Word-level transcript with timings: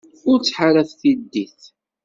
Ur 0.29 0.37
ttḥaṛaf 0.39 0.91
tiddit. 0.99 1.61